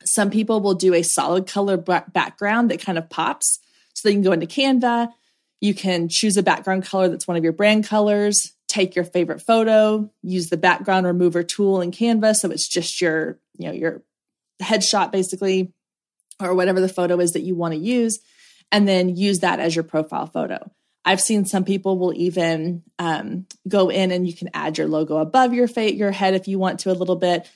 [0.04, 3.60] some people will do a solid color background that kind of pops.
[4.06, 5.10] So, they can go into Canva.
[5.60, 9.40] You can choose a background color that's one of your brand colors take your favorite
[9.40, 14.02] photo, use the background remover tool in Canva so it's just your, you know, your
[14.60, 15.72] headshot basically
[16.40, 18.18] or whatever the photo is that you want to use
[18.72, 20.70] and then use that as your profile photo.
[21.04, 25.18] I've seen some people will even um, go in and you can add your logo
[25.18, 27.48] above your fa- your head if you want to a little bit,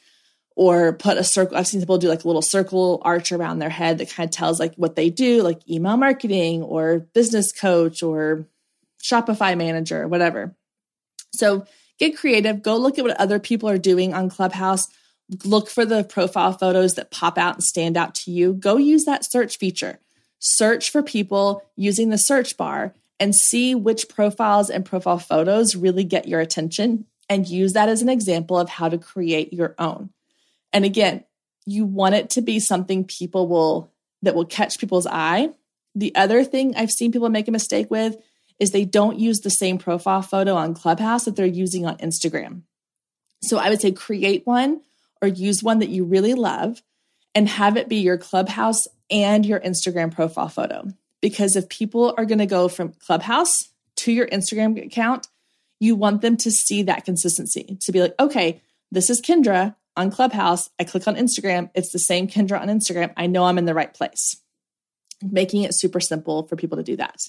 [0.60, 1.56] or put a circle.
[1.56, 4.30] I've seen people do like a little circle arch around their head that kind of
[4.30, 8.46] tells like what they do, like email marketing or business coach or
[9.02, 10.54] Shopify manager, whatever.
[11.32, 11.64] So
[11.98, 14.86] get creative, go look at what other people are doing on Clubhouse.
[15.46, 18.52] Look for the profile photos that pop out and stand out to you.
[18.52, 19.98] Go use that search feature.
[20.40, 26.04] Search for people using the search bar and see which profiles and profile photos really
[26.04, 30.10] get your attention and use that as an example of how to create your own.
[30.72, 31.24] And again,
[31.66, 35.50] you want it to be something people will that will catch people's eye.
[35.94, 38.16] The other thing I've seen people make a mistake with
[38.59, 42.62] is they don't use the same profile photo on Clubhouse that they're using on Instagram.
[43.42, 44.83] So I would say create one
[45.22, 46.83] or use one that you really love
[47.35, 50.88] and have it be your Clubhouse and your Instagram profile photo.
[51.22, 53.52] Because if people are going to go from Clubhouse
[53.96, 55.28] to your Instagram account,
[55.78, 60.10] you want them to see that consistency to be like, okay, this is Kendra on
[60.10, 60.70] Clubhouse.
[60.78, 61.70] I click on Instagram.
[61.74, 63.12] It's the same Kendra on Instagram.
[63.16, 64.36] I know I'm in the right place.
[65.22, 67.20] Making it super simple for people to do that.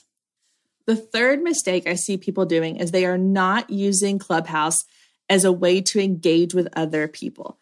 [0.85, 4.85] The third mistake I see people doing is they are not using Clubhouse
[5.29, 7.59] as a way to engage with other people.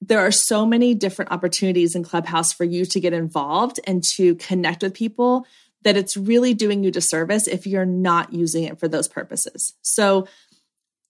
[0.00, 4.34] There are so many different opportunities in Clubhouse for you to get involved and to
[4.36, 5.46] connect with people
[5.82, 9.74] that it's really doing you disservice if you're not using it for those purposes.
[9.82, 10.26] So,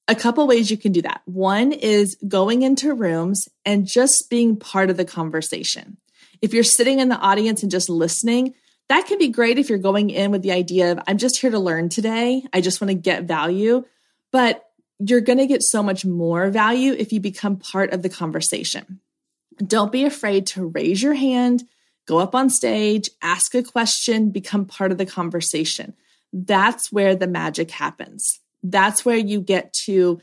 [0.09, 1.23] a couple ways you can do that.
[1.25, 5.99] One is going into rooms and just being part of the conversation.
[6.43, 8.55] If you're sitting in the audience and just listening,
[8.89, 11.51] that can be great if you're going in with the idea of, I'm just here
[11.51, 12.43] to learn today.
[12.53, 13.85] I just want to get value.
[14.33, 14.65] But
[14.99, 19.01] you're going to get so much more value if you become part of the conversation.
[19.65, 21.65] Don't be afraid to raise your hand,
[22.07, 25.95] go up on stage, ask a question, become part of the conversation.
[26.33, 28.41] That's where the magic happens.
[28.63, 30.21] That's where you get to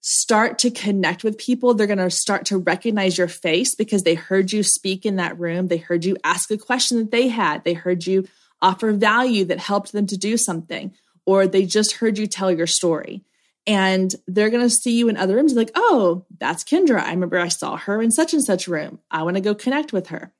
[0.00, 1.74] start to connect with people.
[1.74, 5.38] They're going to start to recognize your face because they heard you speak in that
[5.38, 5.68] room.
[5.68, 7.64] They heard you ask a question that they had.
[7.64, 8.26] They heard you
[8.62, 10.94] offer value that helped them to do something,
[11.26, 13.24] or they just heard you tell your story.
[13.66, 17.02] And they're going to see you in other rooms like, oh, that's Kendra.
[17.02, 19.00] I remember I saw her in such and such room.
[19.10, 20.32] I want to go connect with her.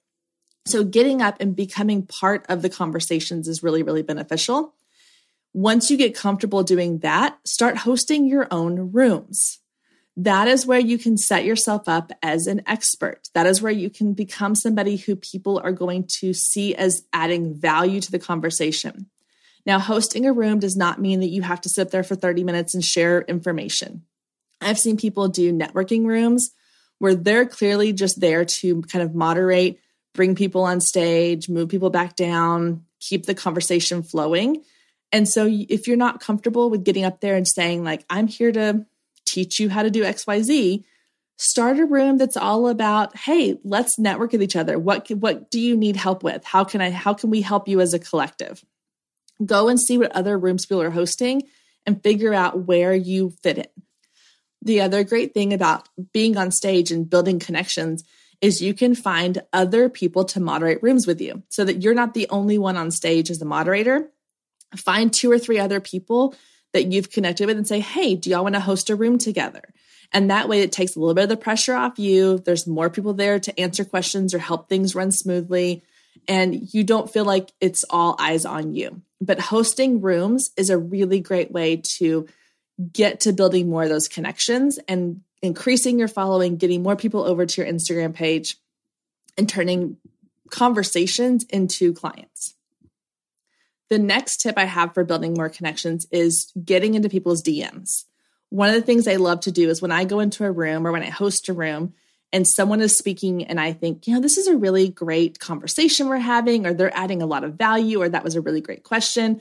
[0.66, 4.74] So, getting up and becoming part of the conversations is really, really beneficial.
[5.52, 9.58] Once you get comfortable doing that, start hosting your own rooms.
[10.16, 13.28] That is where you can set yourself up as an expert.
[13.34, 17.54] That is where you can become somebody who people are going to see as adding
[17.54, 19.06] value to the conversation.
[19.66, 22.44] Now, hosting a room does not mean that you have to sit there for 30
[22.44, 24.02] minutes and share information.
[24.60, 26.50] I've seen people do networking rooms
[26.98, 29.80] where they're clearly just there to kind of moderate,
[30.12, 34.62] bring people on stage, move people back down, keep the conversation flowing.
[35.12, 38.52] And so if you're not comfortable with getting up there and saying, like, I'm here
[38.52, 38.86] to
[39.26, 40.84] teach you how to do XYZ,
[41.36, 44.78] start a room that's all about, hey, let's network with each other.
[44.78, 46.44] What what do you need help with?
[46.44, 48.64] How can I how can we help you as a collective?
[49.44, 51.42] Go and see what other rooms people are hosting
[51.86, 53.66] and figure out where you fit in.
[54.62, 58.04] The other great thing about being on stage and building connections
[58.42, 62.12] is you can find other people to moderate rooms with you so that you're not
[62.12, 64.10] the only one on stage as the moderator
[64.76, 66.34] find two or three other people
[66.72, 69.62] that you've connected with and say, Hey, do y'all want to host a room together?
[70.12, 72.38] And that way it takes a little bit of the pressure off you.
[72.38, 75.82] There's more people there to answer questions or help things run smoothly.
[76.26, 79.02] And you don't feel like it's all eyes on you.
[79.20, 82.26] But hosting rooms is a really great way to
[82.92, 87.46] get to building more of those connections and increasing your following, getting more people over
[87.46, 88.56] to your Instagram page,
[89.38, 89.96] and turning
[90.50, 92.54] conversations into clients.
[93.90, 98.04] The next tip I have for building more connections is getting into people's DMs.
[98.48, 100.86] One of the things I love to do is when I go into a room
[100.86, 101.94] or when I host a room
[102.32, 106.08] and someone is speaking and I think, you know, this is a really great conversation
[106.08, 108.84] we're having, or they're adding a lot of value, or that was a really great
[108.84, 109.40] question.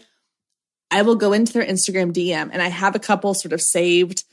[0.92, 4.24] I will go into their Instagram DM and I have a couple sort of saved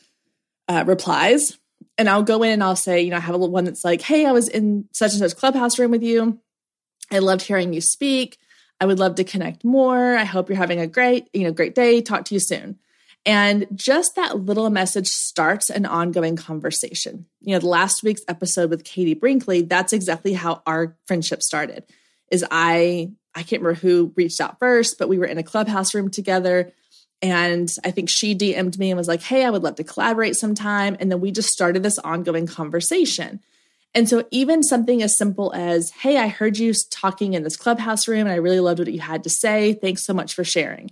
[0.68, 1.58] uh, replies.
[1.98, 3.84] And I'll go in and I'll say, you know, I have a little one that's
[3.84, 6.38] like, hey, I was in such and such clubhouse room with you.
[7.10, 8.38] I loved hearing you speak.
[8.80, 10.16] I would love to connect more.
[10.16, 12.02] I hope you're having a great, you know, great day.
[12.02, 12.78] Talk to you soon.
[13.24, 17.26] And just that little message starts an ongoing conversation.
[17.40, 21.84] You know, the last week's episode with Katie Brinkley, that's exactly how our friendship started.
[22.30, 25.94] Is I I can't remember who reached out first, but we were in a clubhouse
[25.94, 26.72] room together.
[27.20, 30.36] And I think she DM'd me and was like, Hey, I would love to collaborate
[30.36, 30.96] sometime.
[31.00, 33.40] And then we just started this ongoing conversation.
[33.96, 38.06] And so, even something as simple as, Hey, I heard you talking in this clubhouse
[38.06, 39.72] room and I really loved what you had to say.
[39.72, 40.90] Thanks so much for sharing.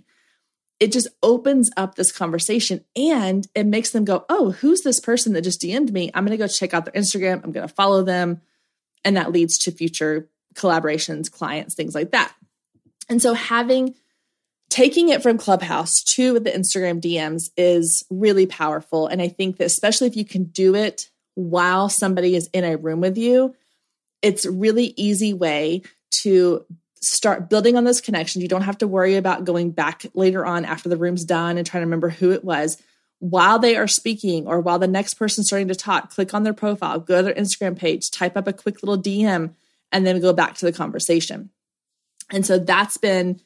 [0.79, 5.33] It just opens up this conversation and it makes them go, Oh, who's this person
[5.33, 6.09] that just DM'd me?
[6.15, 7.43] I'm going to go check out their Instagram.
[7.43, 8.41] I'm going to follow them.
[9.05, 12.33] And that leads to future collaborations, clients, things like that.
[13.07, 13.93] And so, having
[14.69, 19.05] taking it from Clubhouse to the Instagram DMs is really powerful.
[19.05, 22.77] And I think that especially if you can do it while somebody is in a
[22.77, 23.55] room with you,
[24.21, 25.83] it's really easy way
[26.21, 26.65] to
[27.01, 28.41] start building on those connections.
[28.41, 31.67] You don't have to worry about going back later on after the room's done and
[31.67, 32.81] trying to remember who it was.
[33.19, 36.53] While they are speaking or while the next person's starting to talk, click on their
[36.53, 39.53] profile, go to their Instagram page, type up a quick little DM,
[39.91, 41.51] and then go back to the conversation.
[42.31, 43.39] And so that's been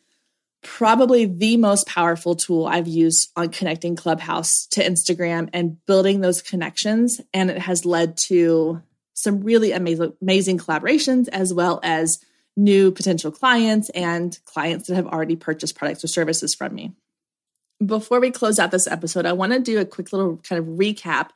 [0.61, 6.41] probably the most powerful tool I've used on connecting Clubhouse to Instagram and building those
[6.41, 7.21] connections.
[7.33, 8.81] And it has led to
[9.13, 12.19] some really amazing, amazing collaborations as well as
[12.55, 16.91] new potential clients and clients that have already purchased products or services from me.
[17.85, 20.65] Before we close out this episode, I want to do a quick little kind of
[20.65, 21.29] recap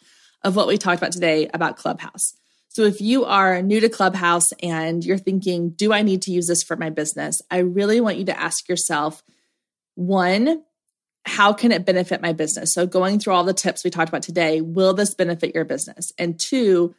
[0.44, 2.36] of what we talked about today about Clubhouse.
[2.74, 6.48] So if you are new to Clubhouse and you're thinking, do I need to use
[6.48, 7.40] this for my business?
[7.52, 9.24] I really want you to ask yourself
[9.94, 10.64] one,
[11.24, 12.74] how can it benefit my business?
[12.74, 16.14] So going through all the tips we talked about today, will this benefit your business?
[16.18, 16.96] And two,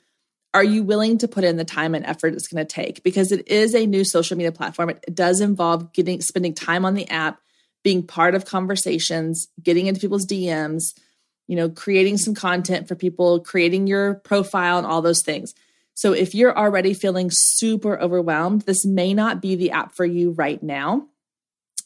[0.54, 3.02] are you willing to put in the time and effort it's going to take?
[3.02, 4.90] Because it is a new social media platform.
[4.90, 7.40] It does involve getting spending time on the app,
[7.82, 10.96] being part of conversations, getting into people's DMs,
[11.48, 15.52] you know, creating some content for people, creating your profile and all those things.
[15.94, 20.32] So if you're already feeling super overwhelmed, this may not be the app for you
[20.32, 21.06] right now.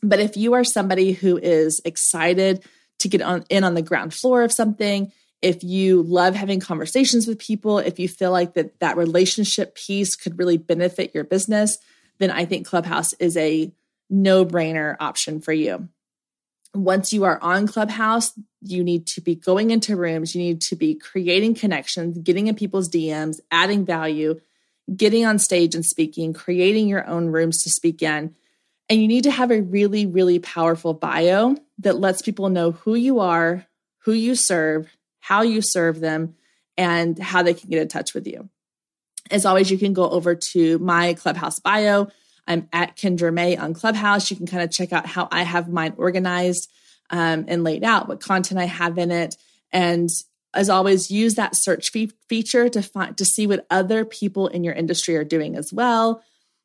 [0.02, 2.64] But if you are somebody who is excited
[3.00, 7.26] to get on in on the ground floor of something, if you love having conversations
[7.26, 11.78] with people, if you feel like that that relationship piece could really benefit your business,
[12.18, 13.72] then I think Clubhouse is a
[14.11, 15.88] no-brainer option for you
[16.85, 20.76] once you are on Clubhouse, you need to be going into rooms, you need to
[20.76, 24.41] be creating connections, getting in people's DMs, adding value,
[24.95, 28.35] getting on stage and speaking, creating your own rooms to speak in.
[28.89, 32.95] And you need to have a really, really powerful bio that lets people know who
[32.95, 33.66] you are,
[34.05, 36.35] who you serve, how you serve them,
[36.76, 38.49] and how they can get in touch with you.
[39.31, 42.09] As always, you can go over to my Clubhouse bio
[42.49, 44.30] I'm at Kendra May on Clubhouse.
[44.30, 46.68] You can kind of check out how I have mine organized
[47.11, 49.36] um, and laid out, what content I have in it.
[49.70, 50.09] And
[50.55, 54.64] as always, use that search fe- feature to find to see what other people in
[54.64, 56.22] your industry are doing as well.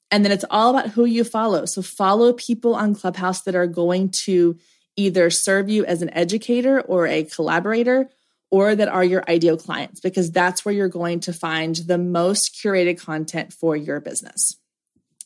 [0.10, 1.66] And then it's all about who you follow.
[1.66, 4.58] So follow people on Clubhouse that are going to
[4.96, 8.10] either serve you as an educator or a collaborator
[8.52, 12.56] or that are your ideal clients because that's where you're going to find the most
[12.64, 14.56] curated content for your business.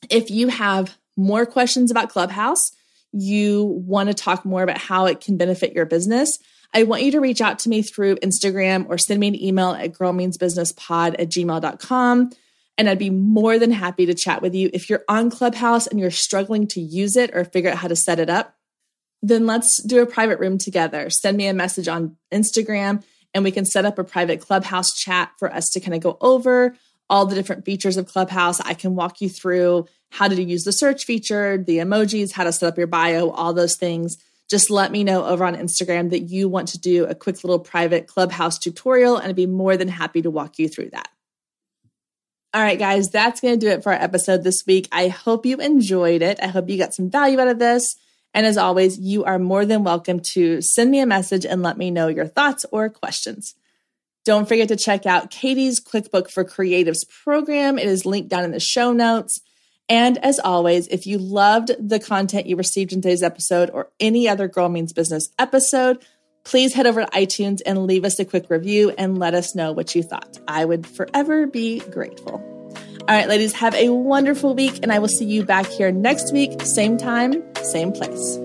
[0.10, 2.72] If you have more questions about Clubhouse,
[3.12, 6.40] you want to talk more about how it can benefit your business,
[6.74, 9.72] I want you to reach out to me through Instagram or send me an email
[9.72, 12.30] at girlmeansbusinesspod at gmail.com.
[12.78, 14.70] And I'd be more than happy to chat with you.
[14.74, 17.96] If you're on Clubhouse and you're struggling to use it or figure out how to
[17.96, 18.56] set it up,
[19.24, 21.10] then let's do a private room together.
[21.10, 23.04] Send me a message on Instagram
[23.34, 26.18] and we can set up a private Clubhouse chat for us to kind of go
[26.22, 26.76] over
[27.10, 28.60] all the different features of Clubhouse.
[28.62, 32.52] I can walk you through how to use the search feature, the emojis, how to
[32.52, 34.18] set up your bio, all those things
[34.50, 37.60] just let me know over on Instagram that you want to do a quick little
[37.60, 41.10] private clubhouse tutorial, and I'd be more than happy to walk you through that.
[42.54, 44.88] All right, guys, that's going to do it for our episode this week.
[44.92, 46.40] I hope you enjoyed it.
[46.42, 47.98] I hope you got some value out of this.
[48.34, 51.78] And as always, you are more than welcome to send me a message and let
[51.78, 53.54] me know your thoughts or questions.
[54.24, 57.78] Don't forget to check out Katie's QuickBook for Creatives program.
[57.78, 59.42] It is linked down in the show notes.
[59.90, 64.28] And as always, if you loved the content you received in today's episode or any
[64.28, 66.06] other Girl Means Business episode,
[66.44, 69.72] please head over to iTunes and leave us a quick review and let us know
[69.72, 70.38] what you thought.
[70.48, 72.44] I would forever be grateful.
[73.10, 76.34] All right, ladies, have a wonderful week, and I will see you back here next
[76.34, 78.38] week, same time, same place.